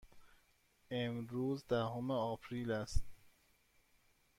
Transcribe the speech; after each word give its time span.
امروز 0.91 1.63
دهم 1.67 2.11
آپریل 2.11 2.71
است. 2.71 3.03